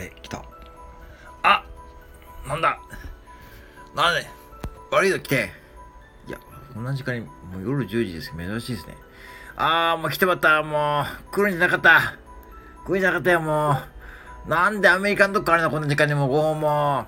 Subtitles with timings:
[0.00, 0.42] れ、来た。
[1.42, 1.64] あ
[2.46, 2.78] なんだ？
[3.94, 4.26] なんで？
[4.90, 5.50] 悪いの来て。
[6.26, 6.38] いや、
[6.74, 8.96] こんな時間に、もう夜10時ですけど、珍しいですね。
[9.56, 10.62] ああ、もう来てまた。
[10.62, 12.16] もう、来るんじゃなかった。
[12.84, 13.78] 来るんじゃなかったよ、も
[14.46, 14.48] う。
[14.48, 15.70] なんでアメリカンドっからの？
[15.70, 16.70] こんな時間にもう5本も。
[17.00, 17.06] あ、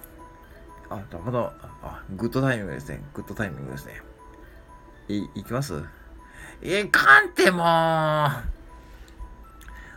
[0.91, 1.53] なるほど。
[1.83, 3.03] あ、グッドタイミングですね。
[3.15, 4.01] グッドタイミングですね。
[5.09, 5.83] い、行きます？
[6.63, 7.67] え、かんてもう。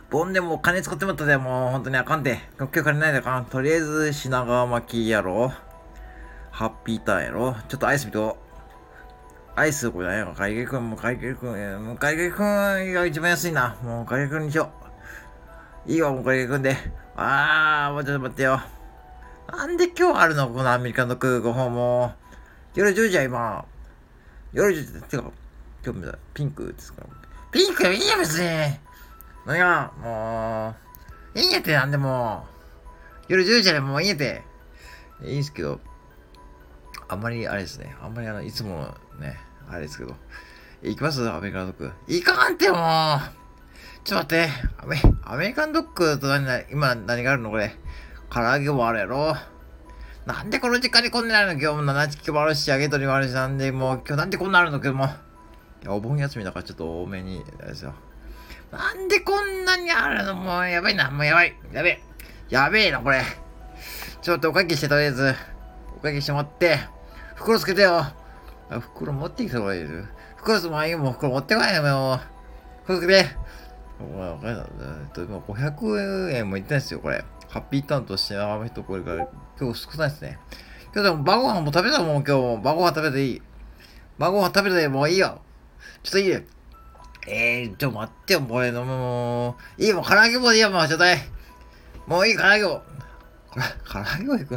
[0.08, 2.38] ボンでも金使ってもらったで、もう本当にあかんて。
[2.58, 3.44] 今日金ないであかん。
[3.44, 5.52] とりあえず品川巻きやろ。
[6.50, 7.56] ハッピーターンやろ。
[7.68, 8.38] ちょっとアイス見と。
[9.56, 10.32] アイスこれ何やろ。
[10.34, 13.76] 海外くん、もう海外くん、もう海外くんが一番安いな。
[13.82, 14.70] もう海外くんにしよ
[15.86, 15.90] う。
[15.90, 16.76] いいわ、もう海外くんで。
[17.16, 18.60] あー、もうちょっと待ってよ。
[19.50, 20.48] なんで今日あるの？
[20.48, 22.12] このアメリカの空港訪問。
[22.74, 23.64] 夜10時や、今。
[24.52, 25.24] 夜10時、てか、
[25.84, 27.02] 今日ピンクですか？
[27.50, 28.46] ピンクいいや、別に。
[29.46, 30.74] 何や、も
[31.34, 32.44] う、いいんやって、なんでも。
[33.28, 34.42] 夜10時やもういいんやって。
[35.22, 35.80] いいんですけど、
[37.08, 37.96] あんまりあれですね。
[38.02, 40.14] あんまりあの、いつもね、あれですけど。
[40.82, 41.28] 行きます？
[41.28, 41.92] アメリカンドッグ。
[42.06, 42.78] 行かんってもう
[44.04, 44.48] ちょっと待って。
[44.78, 47.74] アメアメリカンドッグと何今何があるのこれ？
[48.30, 49.34] 唐揚げもあるやろ。
[50.26, 51.60] なんでこの時間にこんなあるの？
[51.60, 54.80] 今日も7チキもあるし、揚げ鶏もあるし、なんでもう今日なんでこんなあるの？
[54.80, 55.06] けども。
[55.06, 55.08] い
[55.84, 57.94] や、お盆休みだからちょっと多めに、あれですよ。
[58.72, 60.34] なんでこんなにあるの？
[60.34, 61.10] もうやばいな。
[61.10, 61.54] もうやばい。
[61.72, 62.00] やべえ。
[62.48, 63.22] やべえな、これ。
[64.22, 65.34] ちょっとお会計して、とりあえず。
[65.96, 66.78] お会計してもらって。
[67.36, 67.98] 袋つけてよ。
[67.98, 69.86] あ、袋持ってきた方がいい。
[70.36, 72.20] 袋つもいいもん、袋持ってこないよ、もう。
[72.84, 73.24] 袋つけて。
[73.98, 77.24] もう、今500円もいってないですよ、これ。
[77.48, 80.38] ハッピーターンとしてあの人これから今日少ないですね。
[80.92, 82.60] 今日でも晩ご飯も食べたもん、今日も。
[82.60, 83.42] 晩ご飯食べていい。
[84.18, 85.40] 晩ご飯食べてもういいよ。
[86.02, 86.40] ちょっといいよ。
[87.26, 91.18] えー、ちょ、待ってよ、もう、もう、いいもう、唐揚げ棒でいいよ、もう、ちょうだい。
[92.06, 92.82] もういい、 唐揚げ棒。
[93.50, 94.56] これ、唐揚げ棒でく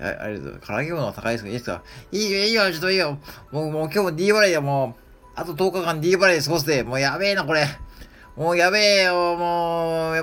[0.00, 0.60] あありがとう。
[0.66, 3.18] 唐揚げ棒の高いですけど、いいですかいいよ、いいよ、ちょっといいよ。
[3.52, 5.02] もう、もう今日も D バレーや、もう。
[5.34, 7.66] あと10日間 D バレー過ごすで、もうやべえな、これ。
[8.36, 10.22] もうやべえよ、もう、や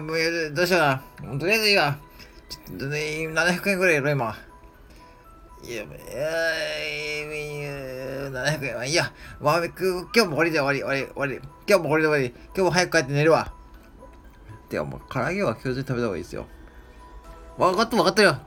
[0.52, 1.04] どうしような。
[1.40, 1.98] とりあえずいいわ？
[2.50, 4.36] ちょっとね、700円くらいやろ、今。
[5.64, 5.88] いや、いや、
[8.30, 9.12] 700円はいいや。
[9.42, 9.74] まあ、今
[10.14, 11.50] 日も終わりで終わり、終わり、終わり。
[11.68, 12.34] 今日もこれで終わり。
[12.48, 13.52] 今日も早く帰って寝るわ。
[14.70, 16.46] てかも、唐揚げは今日中食べた方がいいですよ。
[17.58, 18.38] 分かっとる分かっとるよ。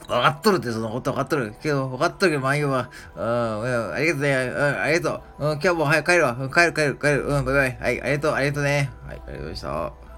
[0.00, 1.54] 分かっとるってそのこと分かっとる。
[1.62, 2.90] けど、分かっとるけど、まあいいわ。
[3.14, 4.34] うん、ありがとうね。
[4.34, 5.46] うん、ありがとう。
[5.46, 6.36] うん、今日も早く帰るわ。
[6.38, 7.26] うん、帰る帰る帰る。
[7.26, 7.78] うん、バイバイ。
[7.80, 8.90] はい、ありがとう、ありがとうね。
[9.06, 10.11] はい、ありがとうございました。